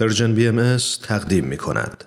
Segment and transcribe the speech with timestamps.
[0.00, 2.04] Persian BM تقدیم می کند.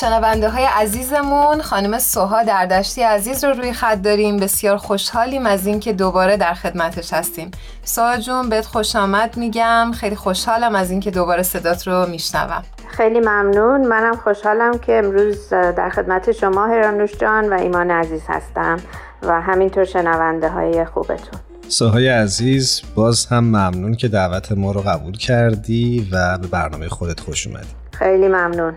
[0.00, 4.36] شنونده های عزیزمون خانم سوها دردشتی عزیز رو روی خط داریم.
[4.36, 7.50] بسیار خوشحالیم از اینکه دوباره در خدمتش هستیم.
[7.84, 9.92] سوها جون بهت خوش آمد میگم.
[9.94, 12.64] خیلی خوشحالم از اینکه دوباره صدات رو میشنوم.
[12.98, 13.86] خیلی ممنون.
[13.86, 18.76] منم خوشحالم که امروز در خدمت شما هرانوش جان و ایمان عزیز هستم
[19.22, 21.40] و همینطور شنونده های خوبتون.
[21.68, 27.20] سوهای عزیز باز هم ممنون که دعوت ما رو قبول کردی و به برنامه خودت
[27.20, 27.68] خوش اومدی.
[27.92, 28.74] خیلی ممنون.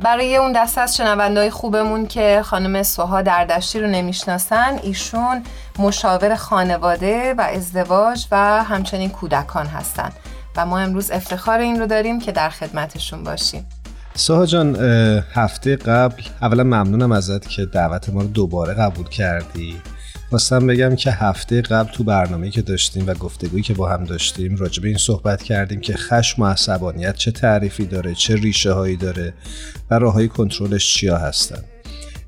[0.00, 5.42] برای اون دست از شنوندهای خوبمون که خانم سوها دردشتی رو نمی‌شناسن ایشون
[5.78, 10.10] مشاور خانواده و ازدواج و همچنین کودکان هستن.
[10.56, 13.66] و ما امروز افتخار این رو داریم که در خدمتشون باشیم.
[14.14, 14.76] سوها جان
[15.34, 19.76] هفته قبل اولا ممنونم ازت که دعوت ما رو دوباره قبول کردی.
[20.30, 24.56] خواستم بگم که هفته قبل تو برنامه که داشتیم و گفتگویی که با هم داشتیم
[24.56, 28.96] راجع به این صحبت کردیم که خشم و عصبانیت چه تعریفی داره چه ریشه هایی
[28.96, 29.34] داره
[29.90, 31.62] و راه های کنترلش چیا هستن.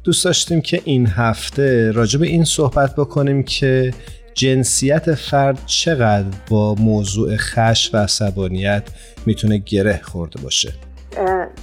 [0.05, 3.95] دوست داشتیم که این هفته راجع این صحبت بکنیم که
[4.35, 8.83] جنسیت فرد چقدر با موضوع خشم و عصبانیت
[9.27, 10.73] می‌تونه گره خورده باشه؟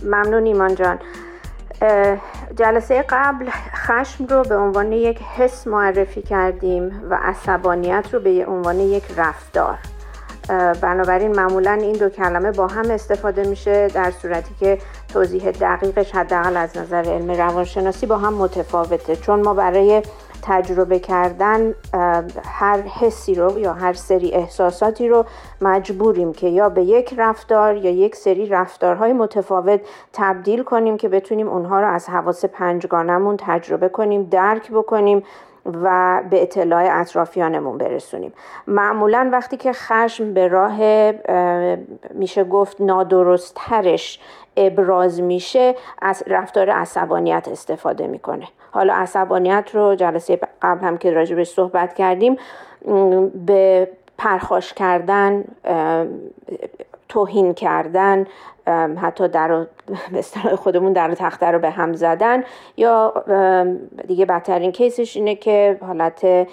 [0.03, 1.00] ممنون ایمان جان.
[2.56, 8.80] جلسه قبل خشم رو به عنوان یک حس معرفی کردیم و عصبانیت رو به عنوان
[8.80, 9.78] یک رفتار.
[10.81, 14.78] بنابراین معمولا این دو کلمه با هم استفاده میشه در صورتی که
[15.14, 19.16] توضیح دقیقش حداقل از نظر علم روانشناسی با هم متفاوته.
[19.16, 20.02] چون ما برای
[20.44, 21.73] تجربه کردن
[22.44, 25.26] هر حسی رو یا هر سری احساساتی رو
[25.62, 29.80] مجبوریم که یا به یک رفتار یا یک سری رفتارهای متفاوت
[30.14, 35.23] تبدیل کنیم که بتونیم اونها رو از حواس پنجگانمون تجربه کنیم درک بکنیم
[35.84, 38.33] و به اطلاع اطرافیانمون برسونیم.
[38.67, 40.80] معمولا وقتی که خشم به راه
[42.14, 44.20] میشه گفت نادرستترش
[44.58, 48.48] ابراز میشه از رفتار عصبانیت استفاده می‌کنه.
[48.71, 52.38] حالا عصبانیت رو جلسه قبل هم که راجبش صحبت کردیم
[53.45, 55.44] به پرخاش کردن
[57.09, 58.27] توهین کردن
[59.02, 59.65] حتی در
[60.14, 60.21] به
[60.55, 62.43] خودمون در تخته رو به هم زدن
[62.77, 63.14] یا
[64.08, 66.47] دیگه بدترین کیسش اینه که حالت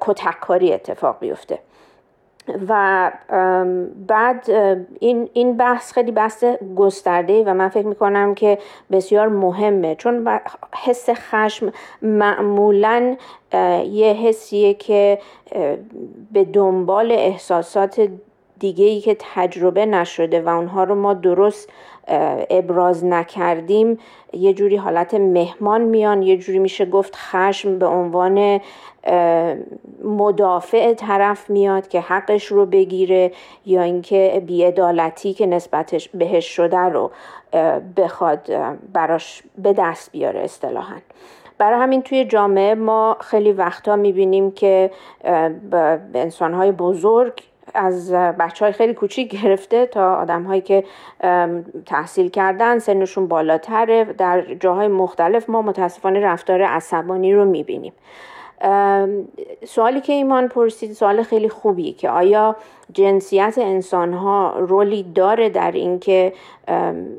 [0.00, 1.58] کتککاری اتفاق بیفته.
[2.68, 3.12] و
[4.06, 4.50] بعد
[5.00, 6.44] این, این بحث خیلی بحث
[6.76, 8.58] گسترده و من فکر می‌کنم که
[8.90, 9.94] بسیار مهمه.
[9.94, 10.40] چون
[10.84, 11.72] حس خشم
[12.02, 13.16] معمولا
[13.84, 15.18] یه حسیه که
[16.32, 18.08] به دنبال احساسات
[18.62, 21.70] دیگه ای که تجربه نشده و اونها رو ما درست
[22.50, 23.98] ابراز نکردیم
[24.32, 28.60] یه جوری حالت مهمان میان یه جوری میشه گفت خشم به عنوان
[30.04, 33.32] مدافع طرف میاد که حقش رو بگیره
[33.66, 37.10] یا اینکه بیعدالتی که نسبتش بهش شده رو
[37.96, 38.52] بخواد
[38.92, 40.96] براش به دست بیاره اصطلاحا.
[41.58, 44.90] برای همین توی جامعه ما خیلی وقتا می‌بینیم که
[46.14, 50.84] انسانهای بزرگ از بچه های خیلی کوچیک گرفته تا آدم هایی که
[51.86, 54.04] تحصیل کردن سنشون بالاتره.
[54.04, 57.92] در جاهای مختلف ما متاسفانه رفتار عصبانی رو می‌بینیم.
[59.66, 62.56] سوالی که ایمان پرسید سوال خیلی خوبی که آیا
[62.92, 66.32] جنسیت انسان ها رولی داره در اینکه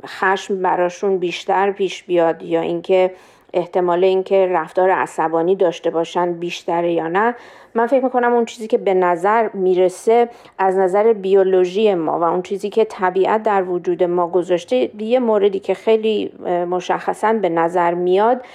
[0.05, 3.11] خشم براشون بیشتر پیش بیاد یا اینکه
[3.53, 7.35] احتمال اینکه رفتار عصبانی داشته باشن بیشتره یا نه
[7.75, 12.41] من فکر می‌کنم اون چیزی که به نظر می‌رسه از نظر بیولوژی ما و اون
[12.41, 16.31] چیزی که طبیعت در وجود ما گذاشته یه موردی که خیلی
[16.69, 18.45] مشخصا به نظر میاد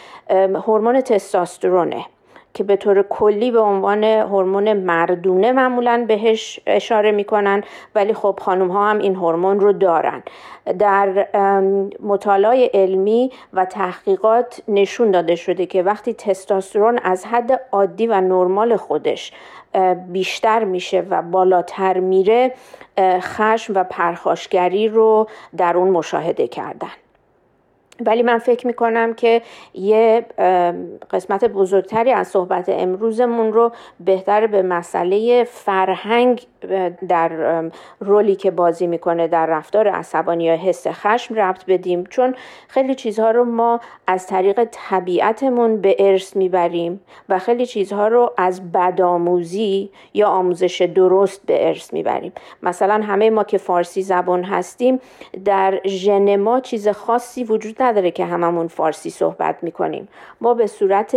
[0.67, 2.05] هورمون تستاسترونه.
[2.59, 7.63] که به طور کلی به عنوان هورمون مردونه معمولا بهش اشاره می‌کنن
[7.95, 10.23] ولی خب خانم ها هم این هورمون رو دارن.
[10.79, 11.29] در
[12.03, 18.77] مطالعه علمی و تحقیقات نشون داده شده که وقتی تستاسترون از حد عادی و نرمال
[18.77, 19.33] خودش
[20.09, 22.55] بیشتر میشه و بالاتر میره
[23.01, 25.27] خشم و پرخاشگری رو
[25.57, 27.08] در اون مشاهده کردن.
[28.07, 29.43] ولی من فکر می‌کنم که
[29.75, 30.27] یه
[31.11, 36.47] قسمت بزرگتری از صحبت امروزمون رو بهتر به مسئله فرهنگ
[37.09, 37.31] در
[38.01, 42.05] رولی که بازی می‌کنه در رفتار عصبانی یا حس خشم ربط بدیم.
[42.05, 42.35] چون
[42.69, 48.73] خیلی چیزها رو ما از طریق طبیعتمون به ارث می‌بریم و خیلی چیزها رو از
[48.73, 52.33] بدآموزی یا آموزش درست به ارث می‌بریم.
[52.63, 55.01] مثلا همه ما که فارسی زبان هستیم
[55.45, 60.09] در ژن ما چیز خاصی وجود نداره که هممون فارسی صحبت می‌کنیم.
[60.41, 61.17] ما به صورت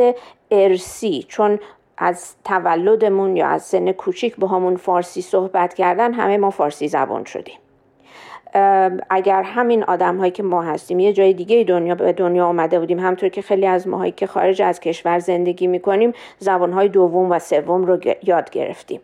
[0.52, 1.60] ارسی چون
[1.98, 7.24] از تولدمون یا از سن کوچیک با همون فارسی صحبت کردن همه ما فارسی زبان
[7.24, 7.58] شدیم.
[9.10, 13.00] اگر همین آدم هایی که ما هستیم یه جای دیگه دنیا به دنیا آمده بودیم.
[13.00, 17.40] همطور که خیلی از ماهایی که خارج از کشور زندگی می‌کنیم زبان های دوم و
[17.40, 19.02] سوم رو یاد گرفتیم.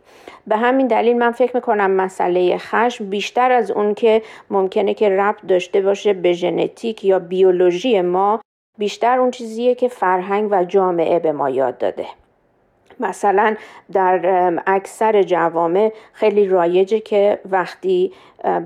[0.47, 5.45] به همین دلیل من فکر می‌کنم مسئله خشم بیشتر از اون که ممکنه که ربط
[5.47, 8.41] داشته باشه به ژنتیک یا بیولوژی ما
[8.77, 12.05] بیشتر اون چیزیه که فرهنگ و جامعه به ما یاد داده.
[12.99, 13.55] مثلا
[13.93, 18.11] در اکثر جوامع خیلی رایجه که وقتی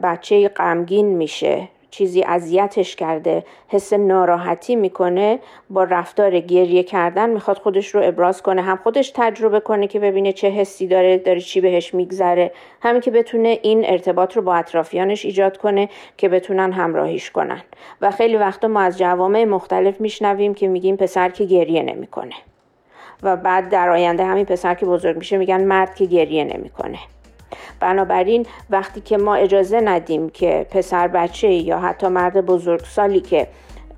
[0.04, 5.40] بچه غمگین میشه چیزی اذیتش کرده حس ناراحتی می‌کنه
[5.70, 10.34] با رفتار گریه کردن می‌خواد خودش رو ابراز کنه هم خودش تجربه کنه که ببینه
[10.34, 12.52] چه حسی داره داره چی بهش میگذره.
[12.82, 17.62] همین که بتونه این ارتباط رو با اطرافیانش ایجاد کنه که بتونن همراهیش کنن.
[18.02, 22.36] و خیلی وقتا ما از جوامع مختلف میشنویم که میگیم پسر که گریه نمی‌کنه.
[23.24, 27.00] و بعد در آینده همین پسر که بزرگ میشه میگن مرد که گریه نمی‌کنه.
[27.80, 33.48] بنابراین وقتی که ما اجازه ندیم که پسر بچه یا حتی مرد بزرگسالی که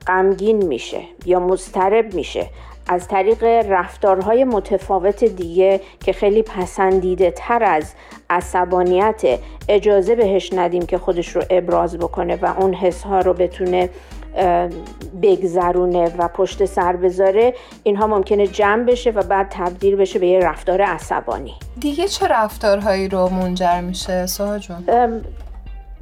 [0.08, 2.46] غمگین میشه یا مضطرب میشه
[2.88, 7.94] از طریق رفتارهای متفاوت دیگه که خیلی پسندیده تر از
[8.30, 13.90] عصبانیت اجازه بهش ندیم که خودش رو ابراز بکنه و اون حس ها رو بتونه
[15.21, 17.53] بگذرونه و پشت سر بذاره
[17.83, 23.07] اینها ممکنه جمع بشه و بعد تبدیل بشه به یه رفتار عصبانی دیگه چه رفتارهایی
[23.07, 24.83] رو منجر میشه ساها جون؟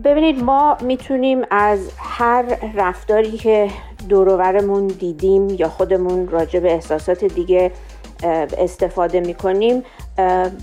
[0.04, 2.44] ببینید ما می‌تونیم از هر
[2.76, 3.70] رفتاری که
[4.10, 7.72] دورورمون دیدیم یا خودمون راجع به احساسات دیگه
[8.24, 9.84] استفاده می‌کنیم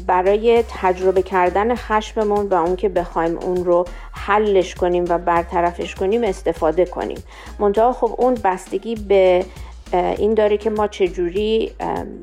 [0.06, 6.24] برای تجربه کردن خشممون و اون که بخوایم اون رو حلش کنیم و برطرفش کنیم
[6.24, 7.18] استفاده کنیم.
[7.58, 9.44] منتها خب اون بستگی به
[9.92, 11.72] این داره که ما چجوری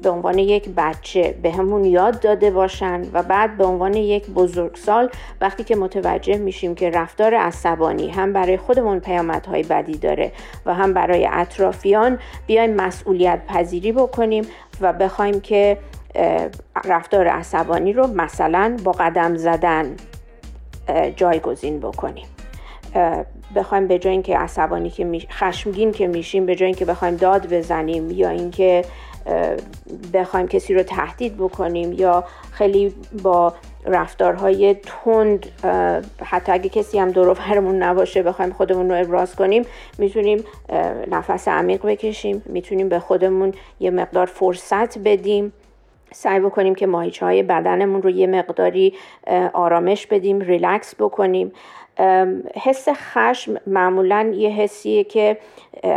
[0.01, 5.09] به عنوان یک بچه به همون یاد داده باشن و بعد به عنوان یک بزرگسال
[5.41, 10.31] وقتی که متوجه میشیم که رفتار عصبانی هم برای خودمون پیامدهای بدی داره
[10.65, 14.47] و هم برای اطرافیان بیایم مسئولیت پذیری بکنیم
[14.81, 15.77] و بخوایم که
[16.85, 19.95] رفتار عصبانی رو مثلا با قدم زدن
[21.15, 22.34] جایگزین بکنیم.
[23.55, 25.19] بخوایم به جای اینکه عصبانی که می...
[25.19, 28.85] خشمگین که میشیم به جای اینکه بخوایم داد بزنیم یا اینکه
[30.13, 33.53] بخوایم کسی رو تهدید بکنیم یا خیلی با
[33.85, 35.45] رفتارهای تند
[36.23, 37.37] حتی اگه کسی هم دور
[37.73, 39.63] نباشه بخوایم خودمون رو ابراز کنیم
[39.97, 40.43] می‌تونیم
[41.11, 45.53] نفس عمیق بکشیم می‌تونیم به خودمون یه مقدار فرصت بدیم.
[46.13, 48.93] سعی بکنیم که ماهیچه های بدنمون رو یه مقداری
[49.53, 51.51] آرامش بدیم ریلکس بکنیم.
[52.55, 55.37] حس خشم معمولا یه حسیه که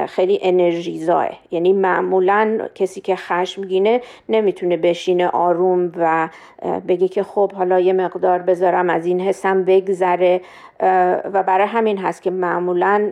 [0.06, 1.28] خیلی انرژیزاه.
[1.50, 6.28] یعنی معمولا کسی که خشمگینه نمی‌تونه بشینه آروم و
[6.88, 10.40] بگه که خب حالا یه مقدار بذارم از این حسم بگذره.
[11.32, 13.10] و برای همین هست که معمولا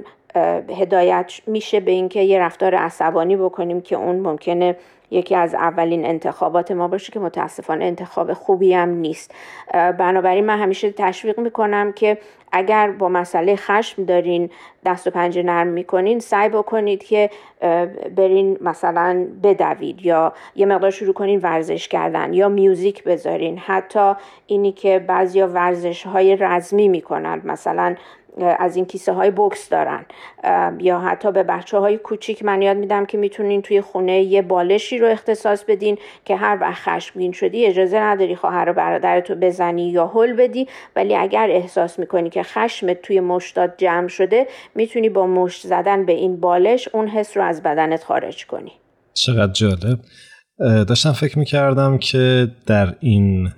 [0.78, 4.76] هدایت میشه به اینکه یه رفتار عصبانی بکنیم که اون ممکنه
[5.10, 9.34] یکی از اولین انتخابات ما باشه که متاسفانه انتخاب خوبی هم نیست.
[9.72, 12.18] بنابراین من همیشه تشویق می‌کنم که
[12.52, 14.50] اگر با مسئله خشم دارین
[14.84, 17.30] دست و پنجه نرم می‌کنین سعی بکنید که
[18.16, 23.58] برین مثلا بدوید یا یه مقدار شروع کنین ورزش کردن یا میوزیک بذارین.
[23.58, 24.12] حتی
[24.46, 27.94] اینی که بعضیا ورزش های رزمی می‌کنن مثلا
[28.58, 30.06] از این کیسه های بکس دارن
[30.80, 34.98] یا حتی به بچه های کوچیک من یاد میدم که می‌تونین توی خونه یه بالشی
[34.98, 40.06] رو اختصاص بدین که هر وقت خشمگین شدی اجازه نداری خواهر و برادرتو بزنی یا
[40.06, 40.68] هل بدی.
[40.96, 46.12] ولی اگر احساس می‌کنی که خشمت توی مشتات جمع شده می‌تونی با مشت زدن به
[46.12, 48.72] این بالش اون حس رو از بدنت خارج کنی.
[49.14, 49.98] چقدر جالب.
[50.88, 53.48] داشتم فکر می‌کردم که در این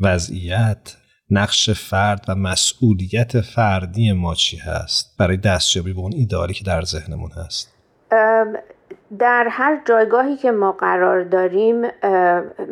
[0.00, 0.96] وضعیت
[1.32, 6.82] نقش فرد و مسئولیت فردی ما چی هست؟ برای دستیابی به اون ایداری که در
[6.82, 7.74] ذهنمون هست.
[9.18, 11.82] در هر جایگاهی که ما قرار داریم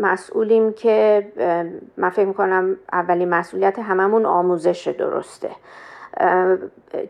[0.00, 1.26] مسئولیم که
[1.96, 5.50] من فکر می‌کنم اولین مسئولیت هممون آموزش درسته.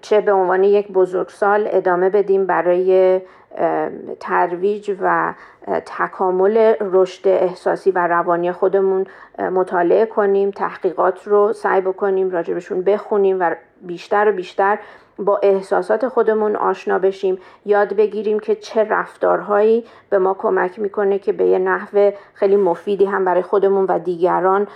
[0.03, 3.21] چه به عنوان یک بزرگسال ادامه بدیم برای
[4.21, 5.35] ترویج و
[5.87, 9.07] تکامل رشد احساسی و روانی خودمون
[9.39, 14.79] مطالعه کنیم تحقیقات رو سعی بکنیم راجبشون بخونیم و بیشتر و بیشتر
[15.19, 17.39] با احساسات خودمون آشنا بشیم.
[17.67, 23.05] یاد بگیریم که چه رفتارهایی به ما کمک می‌کنه که به یه نحو خیلی مفیدی
[23.05, 24.67] هم برای خودمون و دیگران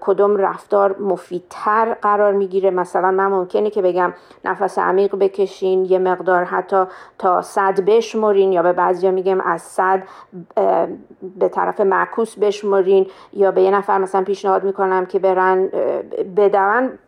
[0.00, 2.70] کدوم رفتار مفیدتر قرار می‌گیره.
[2.70, 4.12] مثلا من ممکنه که بگم
[4.44, 6.84] نفس عمیق بکشین یه مقدار حتی
[7.18, 10.02] تا صد بشمرین یا به بعضیا میگم از صد
[11.38, 15.68] به طرف معکوس بشمرین یا به یه نفر مثلا پیشنهاد می‌کنم که برن
[16.36, 16.98] بدون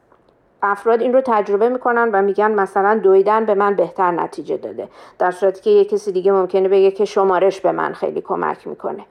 [0.62, 4.88] افراد این رو تجربه می‌کنن و میگن مثلا دویدن به من بهتر نتیجه داده.
[5.18, 9.04] در صورتی که یه کسی دیگه ممکنه بگه که شمارش به من خیلی کمک می‌کنه.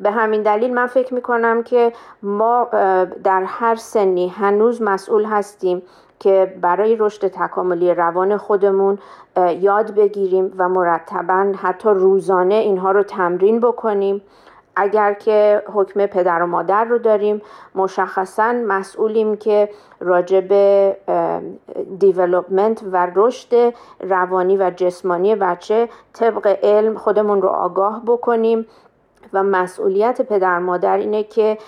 [0.00, 1.92] به همین دلیل من فکر می‌کنم که
[2.22, 2.68] ما
[3.24, 5.82] در هر سنی هنوز مسئول هستیم
[6.20, 8.98] که برای رشد تکاملی روان خودمون
[9.60, 14.22] یاد بگیریم و مرتبا حتی روزانه اینها رو تمرین بکنیم.
[14.76, 17.42] اگر که حکم پدر و مادر رو داریم
[17.74, 19.68] مشخصا مسئولیم که
[20.00, 20.96] راجع به
[21.98, 28.66] دیولوپمنت و رشد روانی و جسمانی بچه طبق علم خودمون رو آگاه بکنیم.
[29.34, 31.58] و مسئولیت پدر مادر اینه که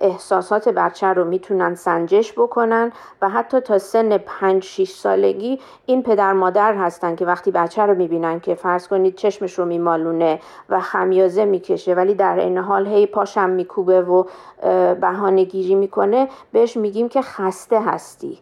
[0.00, 6.32] احساسات بچه رو می‌تونن سنجش بکنن و حتی تا سن 5 6 سالگی این پدر
[6.32, 11.44] مادر هستن که وقتی بچه رو می‌بینن که فرض کنید چشمش رو میمالونه و خمیازه
[11.44, 14.24] می‌کشه ولی در این حال هی پاشم میکوبه و
[15.00, 18.38] بهانه گیری می‌کنه بهش میگیم که خسته هستی.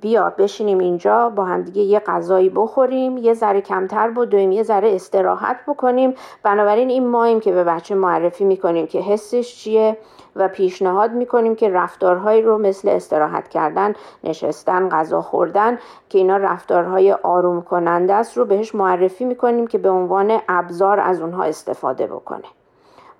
[0.00, 5.56] بیا بشینیم اینجا با همدیگه یه غذایی بخوریم یه ذره کمتر بدویم یه ذره استراحت
[5.66, 6.14] بکنیم.
[6.42, 9.98] بنابراین این ماییم که به بچه معرفی می‌کنیم که حسش چیه
[10.36, 13.94] و پیشنهاد می‌کنیم که رفتارهایی رو مثل استراحت کردن
[14.24, 19.90] نشستن غذا خوردن که اینا رفتارهای آروم کننده است رو بهش معرفی می‌کنیم که به
[19.90, 22.44] عنوان ابزار از اونها استفاده بکنه.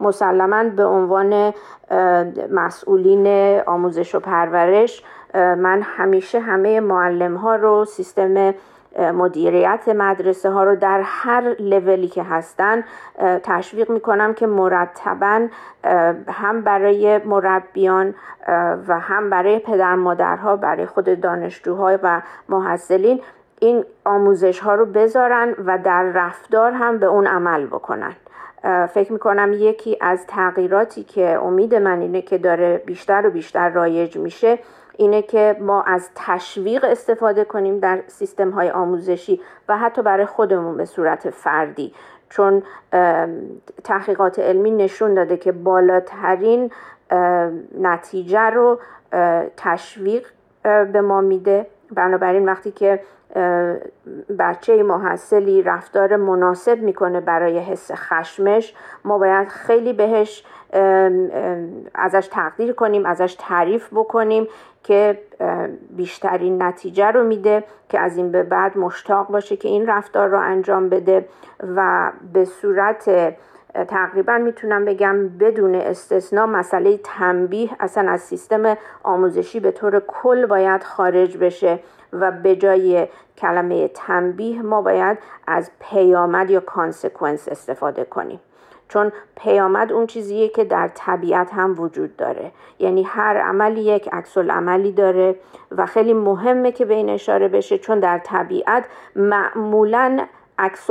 [0.00, 1.54] مسلما به عنوان
[2.50, 3.26] مسئولین
[3.66, 5.02] آموزش و پرورش
[5.34, 8.54] من همیشه همه معلم ها رو سیستم
[8.98, 12.84] مدیریت مدرسه ها رو در هر لولی که هستن
[13.42, 15.48] تشویق می‌کنم که مرتبا
[16.28, 18.14] هم برای مربیان
[18.88, 23.20] و هم برای پدر مادرها برای خود دانشجوها و محصلین
[23.60, 28.12] این آموزش ها رو بذارن و در رفتار هم به اون عمل بکنن.
[28.94, 34.16] فکر می‌کنم یکی از تغییراتی که امید من اینه که داره بیشتر و بیشتر رایج
[34.16, 34.58] میشه
[34.96, 40.76] اینه که ما از تشویق استفاده کنیم در سیستم های آموزشی و حتی برای خودمون
[40.76, 41.94] به صورت فردی.
[42.30, 42.62] چون
[43.84, 46.70] تحقیقات علمی نشون داده که بالاترین
[47.80, 48.80] نتیجه رو
[49.56, 50.26] تشویق
[50.62, 51.66] به ما میده.
[51.94, 53.00] بنابراین وقتی که
[54.38, 58.74] بچه محصلی رفتار مناسب می‌کنه برای حس خشمش.
[59.04, 60.44] ما باید خیلی بهش
[61.94, 64.48] ازش تقدیر کنیم ازش تعریف بکنیم
[64.82, 65.18] که
[65.90, 70.38] بیشترین نتیجه رو میده که از این به بعد مشتاق باشه که این رفتار رو
[70.38, 71.28] انجام بده
[71.76, 73.34] و به صورت
[73.74, 80.82] تقریبا می‌تونم بگم بدون استثنا مسئله تنبیه اصلا از سیستم آموزشی به طور کل باید
[80.82, 81.78] خارج بشه
[82.12, 83.08] و به جای
[83.38, 88.40] کلمه تنبیه ما باید از پیامد یا کانسکونس استفاده کنیم.
[88.88, 92.52] چون پیامد اون چیزیه که در طبیعت هم وجود داره.
[92.78, 95.36] یعنی هر عملی یک عکس عملی داره
[95.70, 98.84] و خیلی مهمه که به این اشاره بشه چون در طبیعت
[99.16, 100.26] معمولا
[100.58, 100.90] عکس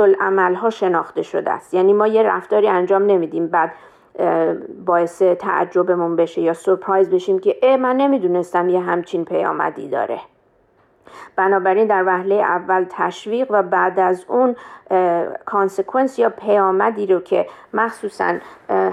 [0.56, 1.74] ها شناخته شده است.
[1.74, 3.72] یعنی ما یه رفتاری انجام نمیدیم بعد
[4.86, 10.20] باعث تعجبمون بشه یا سورپرایز بشیم که اه من نمی‌دونستم یه همچین پیامدی داره.
[11.36, 14.56] بنابراین در وهله اول تشویق و بعد از اون
[15.44, 18.34] کانسکونس یا پیامدی رو که مخصوصا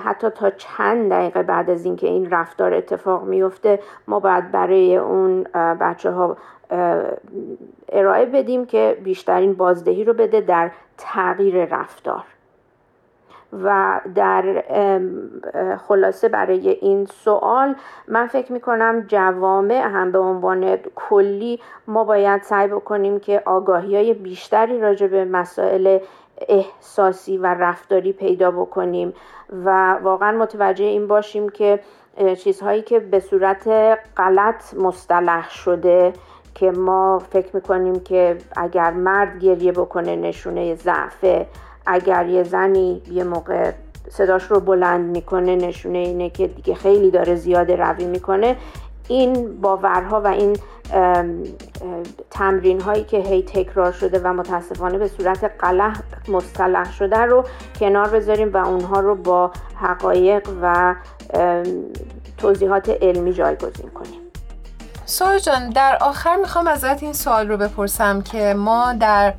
[0.06, 5.44] حتی تا چند دقیقه بعد از اینکه این رفتار اتفاق میفته ما باید برای اون
[5.54, 6.38] بچه ها
[7.90, 12.24] ارائه بدیم که بیشترین بازدهی رو بده در تغییر رفتار.
[13.64, 14.64] و در
[15.88, 17.76] خلاصه برای این سوال
[18.08, 23.96] من فکر می کنم جوامع هم به عنوان کلی ما باید سعی بکنیم که آگاهی
[23.96, 26.00] های بیشتری راجع به مسائل
[26.48, 29.14] احساسی و رفتاری پیدا بکنیم
[29.66, 31.80] و واقعا متوجه این باشیم که
[32.38, 33.68] چیزهایی که به صورت
[34.18, 36.14] غلط مصطلح شده
[36.56, 41.48] که ما فکر می‌کنیم که اگر مرد گریه بکنه نشونه ضعفه.
[41.86, 43.72] اگر یه زنی یه موقع
[44.10, 48.56] صداش رو بلند می‌کنه نشونه اینه که دیگه خیلی داره زیاده روی می‌کنه.
[49.08, 50.58] این باورها و این
[52.32, 57.44] تمرین هایی که هی تکرار شده و متاسفانه به صورت قلح مصطلح شده رو
[57.80, 60.96] کنار بذاریم و اونها رو با حقایق و
[62.38, 64.25] توضیحات علمی جایگزین کنیم.
[65.06, 69.34] سوال جان در آخر می‌خوام ازت این سوال رو بپرسم که ما در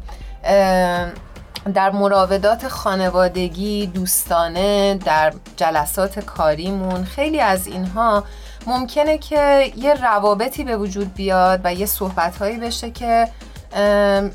[1.75, 8.25] در مراودات خانوادگی دوستانه در جلسات کاریمون خیلی از اینها
[8.67, 13.29] ممکنه که یه روابطی به وجود بیاد و یه صحبتهایی بشه که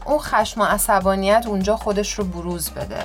[0.05, 3.03] اون خشم و عصبانیت اونجا خودش رو بروز بده.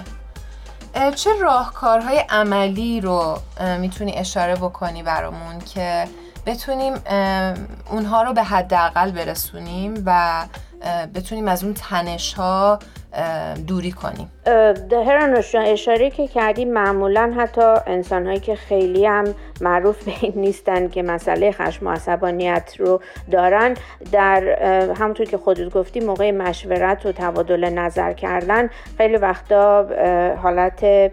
[1.15, 3.39] چه راهکارهای عملی رو
[3.79, 6.09] می‌تونی اشاره بکنی برامون که
[6.47, 6.95] بتونیم
[7.91, 10.43] اونها رو به حداقل برسونیم و
[11.15, 12.79] بتونیم از اون تنش ها
[13.67, 14.31] دوری کنیم.
[15.07, 20.89] هرانوش اشاره که کردیم معمولا حتی انسان هایی که خیلی هم معروف به این نیستن
[20.89, 23.75] که مسئله خشم و عصبانیت رو دارن.
[24.13, 24.43] در
[24.93, 29.87] همونطور که خودت گفتی موقع مشورت و تبادل نظر کردن خیلی وقتا
[30.43, 31.13] حالت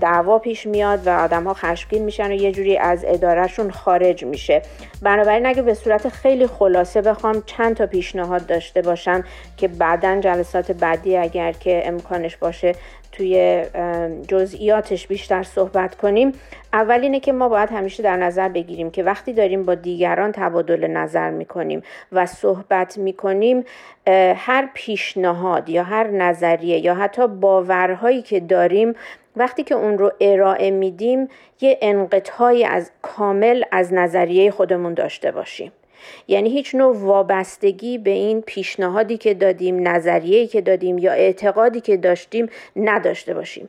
[0.00, 4.62] دعوا پیش میاد و آدم ها خشمگین میشن و یه جوری از ادارهشون خارج میشه.
[5.02, 9.24] بنابراین اگه به صورت خیلی خلاصه بخوام چند تا پیشنهاد داشته باشم
[9.56, 12.74] که بعدا جلسات بعدی اگر که امکانش باشه
[13.16, 13.64] توی
[14.28, 16.32] جزئیاتش بیشتر صحبت کنیم.
[16.72, 20.86] اول اینه که ما باید همیشه در نظر بگیریم که وقتی داریم با دیگران تبادل
[20.86, 23.64] نظر می‌کنیم و صحبت می‌کنیم
[24.36, 28.94] هر پیشنهاد یا هر نظریه یا حتی باورهایی که داریم
[29.36, 31.28] وقتی که اون رو ارائه میدیم
[31.60, 35.72] یه انقطاعی از کامل از نظریه خودمون داشته باشیم.
[36.28, 41.96] یعنی هیچ نوع وابستگی به این پیشنهادی که دادیم نظریه‌ای که دادیم یا اعتقادی که
[41.96, 43.68] داشتیم نداشته باشیم.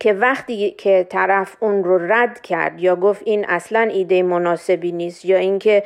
[0.00, 5.24] که وقتی که طرف اون رو رد کرد یا گفت این اصلا ایده مناسبی نیست
[5.24, 5.82] یا اینکه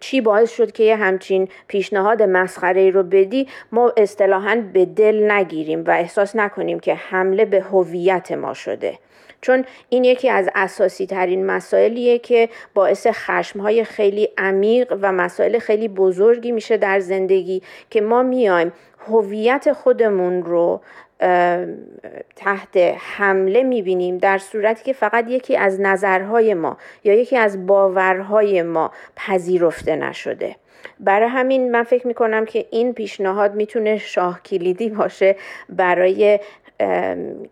[0.00, 5.84] چی باعث شد که یه همچین پیشنهاد مسخره رو بدی ما اصطلاحا به دل نگیریم
[5.84, 8.98] و احساس نکنیم که حمله به هویت ما شده.
[9.44, 15.58] چون این یکی از اساسی ترین مسائلیه که باعث خشم های خیلی عمیق و مسائل
[15.58, 18.72] خیلی بزرگی میشه در زندگی که ما میایم
[19.08, 20.80] هویت خودمون رو
[22.36, 22.76] تحت
[23.16, 28.90] حمله می‌بینیم در صورتی که فقط یکی از نظرهای ما یا یکی از باورهای ما
[29.16, 30.56] پذیرفته نشده.
[31.00, 35.36] برای همین من فکر می‌کنم که این پیشنهاد می‌تونه شاه کلیدی باشه
[35.68, 36.40] برای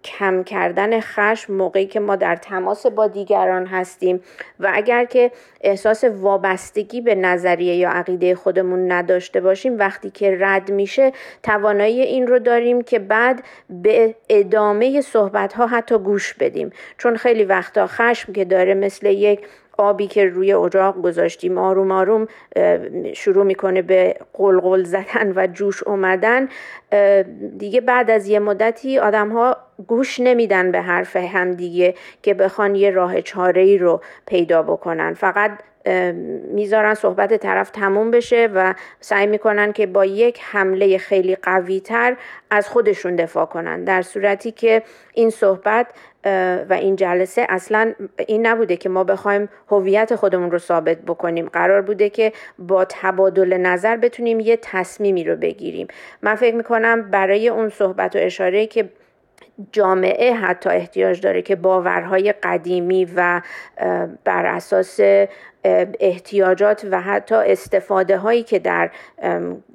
[0.04, 4.20] کم کردن خشم موقعی که ما در تماس با دیگران هستیم
[4.60, 5.30] و اگر که
[5.60, 12.26] احساس وابستگی به نظریه یا عقیده خودمون نداشته باشیم وقتی که رد میشه توانایی این
[12.26, 16.70] رو داریم که بعد به ادامه صحبت ها حتی گوش بدیم.
[16.98, 19.40] چون خیلی وقتا خشم که داره مثل یک
[19.78, 22.26] آبی که روی اجاق گذاشتیم آروم آروم
[23.14, 26.48] شروع می‌کنه به قلقل زدن و جوش اومدن.
[27.58, 29.56] دیگه بعد از یه مدتی آدم ها
[29.86, 35.14] گوش نمیدن به حرف همدیگه که بخوان یه راه چاره ای رو پیدا بکنن.
[35.14, 35.50] فقط
[36.52, 42.16] می‌ذارن صحبت طرف تموم بشه و سعی می‌کنن که با یک حمله خیلی قوی تر
[42.50, 43.84] از خودشون دفاع کنن.
[43.84, 44.82] در صورتی که
[45.14, 45.86] این صحبت
[46.70, 47.94] و این جلسه اصلا
[48.26, 51.48] این نبوده که ما بخوایم هویت خودمون رو ثابت بکنیم.
[51.48, 55.88] قرار بوده که با تبادل نظر بتونیم یه تصمیمی رو بگیریم.
[56.22, 58.88] من فکر می‌کنم برای اون صحبت و اشاره که
[59.72, 63.40] جامعه حتی احتیاج داره که باورهای قدیمی و
[64.24, 65.00] بر اساس
[66.00, 68.90] احتیاجات و حتی استفاده هایی که در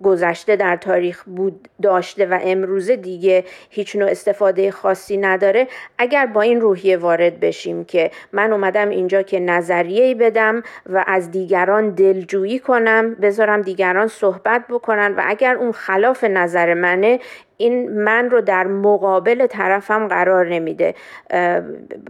[0.03, 5.67] گذشته در تاریخ بود داشته و امروزه دیگه هیچ نوع استفاده خاصی نداره.
[5.97, 11.31] اگر با این روحیه وارد بشیم که من اومدم اینجا که نظریه بدم و از
[11.31, 17.19] دیگران دلجویی کنم بذارم دیگران صحبت بکنن و اگر اون خلاف نظر منه
[17.57, 20.95] این من رو در مقابل طرفم قرار نمیده.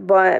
[0.08, 0.34] با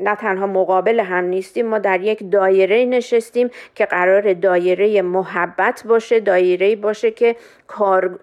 [0.00, 6.20] نه تنها مقابل هم نیستیم ما در یک دایره نشستیم که قرار دایره محبت باشه
[6.20, 8.18] دایره باشه که کار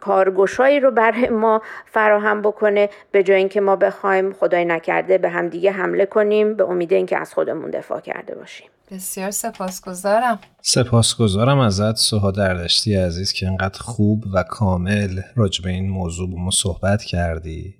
[0.00, 5.48] کارگشایی رو برای ما فراهم بکنه به جای اینکه ما بخوایم خدای نکرده به هم
[5.48, 8.66] دیگه حمله کنیم به امید اینکه از خودمون دفاع کرده باشیم.
[8.90, 10.38] بسیار سپاسگزارم.
[10.62, 16.36] سپاسگزارم ازت سوها دردشتی عزیز که انقدر خوب و کامل راجع به این موضوع با
[16.38, 17.74] ما صحبت کردی.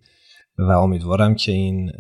[0.59, 1.93] و امیدوارم که این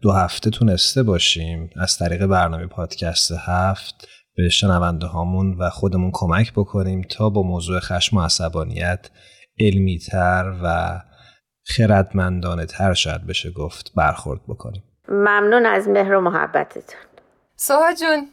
[0.00, 1.70] دو هفته تونسته باشیم.
[1.76, 7.80] از طریق برنامه پادکست هفت به شنونده هامون و خودمون کمک بکنیم تا با موضوع
[7.80, 9.10] خشم و عصبانیت
[9.60, 11.00] علمی تر و
[11.64, 14.82] خردمندانه تر شاید بشه گفت برخورد بکنیم.
[15.08, 17.00] ممنون از مهر و محبتتون.
[17.56, 18.28] سوها جون.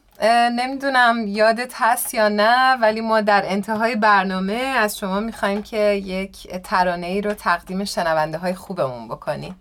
[0.52, 6.62] نمی‌دونم یادت هست یا نه ولی ما در انتهای برنامه از شما می‌خوایم که یک
[6.64, 9.56] ترانه ای رو تقدیم شنونده های خوبمون بکنین.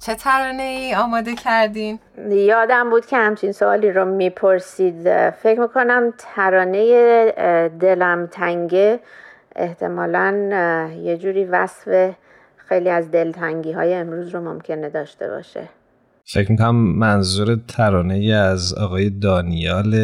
[0.00, 1.98] چه ترانه ای آماده کردین؟
[2.30, 5.30] یادم بود که همچین سوالی رو می‌پرسید.
[5.30, 6.80] فکر می‌کنم ترانه
[7.68, 9.00] دلم تنگه
[9.56, 10.32] احتمالا
[11.02, 12.14] یه جوری وصف
[12.56, 15.68] خیلی از دلتنگی های امروز رو ممکنه داشته باشه.
[16.30, 19.94] فکر می‌کنم منظور ترانه ای از آقای دانیال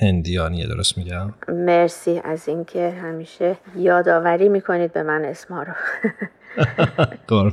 [0.00, 5.72] هندیانیه درست میگم؟ مرسی از اینکه همیشه یادآوری می‌کنید به من اسما رو.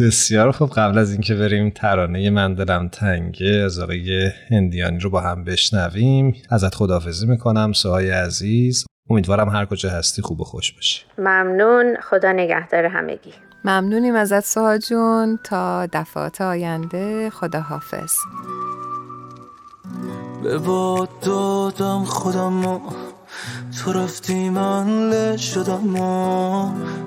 [0.00, 0.70] بسیار خوب.
[0.70, 6.34] قبل از اینکه بریم ترانه من دلم تنگه از آقای هندیانی رو با هم بشنویم.
[6.50, 8.86] ازت خداحافظی می‌کنم سوهای عزیز.
[9.10, 11.04] امیدوارم هر کجا هستی خوب و خوش باشی.
[11.18, 11.96] ممنون.
[12.00, 13.32] خدا نگهدار همگی.
[13.64, 15.38] ممنونیم ازت سوها جون.
[15.44, 18.12] تا دفعات آینده خدا حافظ
[20.42, 22.80] به باد دادم خودم
[23.78, 25.94] تو رفتی من له شدم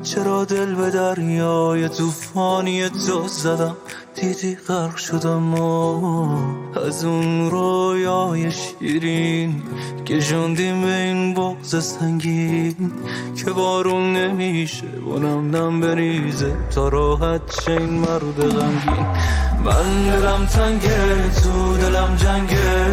[0.04, 3.78] چرا دل به دریای توفانی تو زدم؟
[4.26, 5.54] دیدی غرق شدم
[6.88, 9.62] از اون رویای شیرین
[10.06, 12.92] که جوندیم به این بغز سنگین
[13.36, 19.06] که بارون نمیشه بونم نم بریزه تا راحت چه این مرد غمگین.
[19.66, 22.86] من دلم تنگه تو دلم جنگه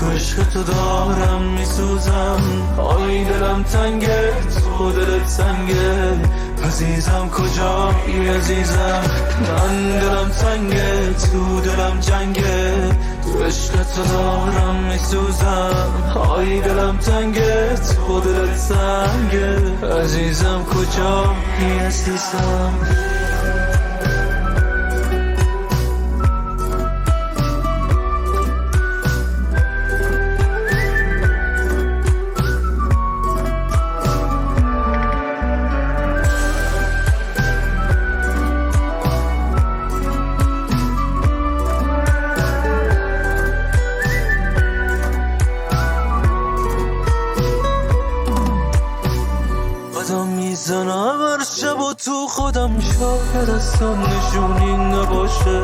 [0.00, 2.42] تو عشق تو دارم میسوزم.
[2.78, 6.18] آی دلم تنگه تو دلت سنگه.
[6.64, 9.02] عزیزم کجایی عزیزم؟
[9.40, 12.74] من دلم تنگه تو دلم جنگه.
[13.22, 16.14] تو عشق تو دارم میسوزم.
[16.14, 19.86] آی دلم تنگه تو دلت سنگه.
[20.02, 22.72] عزیزم کجایی عزیزم؟
[53.78, 55.60] اصلا نشونی نباشه.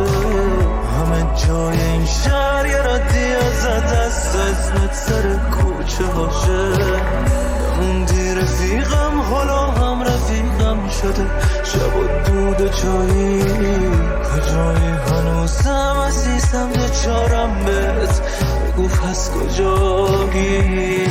[0.94, 6.68] همه جای این شهر یه ردی از دست اسمت سر کوچه باشه.
[7.80, 11.26] موندی رفیقم حالا هم رفیقم شده.
[11.64, 13.42] شب و دود چایی.
[14.24, 16.70] کجایی هنوزم؟ عزیزم
[17.04, 18.20] چارم بهت.
[18.66, 21.08] بگو پس کجایی؟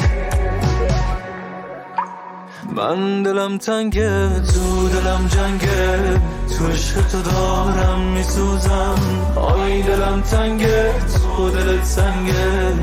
[2.75, 6.19] من دلم تنگه تو دلم جنگه.
[6.57, 8.95] تو عشق تو دارم میسوزم.
[9.35, 12.73] آی دلم تنگه تو دلت سنگه.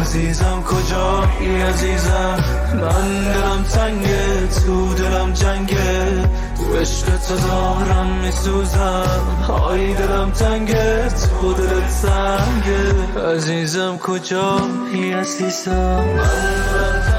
[0.00, 6.28] عزیزم کجایی عزیزم؟ من دلم تنگه تو دلم جنگه.
[6.56, 9.20] تو عشق تو دارم میسوزم.
[9.48, 13.34] آی دلم تنگه تو دلت سنگه.
[13.34, 16.04] عزیزم کجایی عزیزم؟ من
[16.74, 17.17] دلم